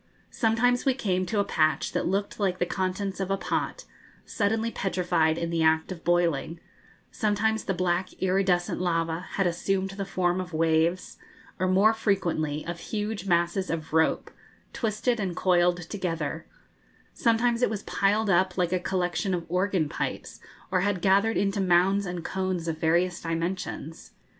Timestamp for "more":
11.67-11.93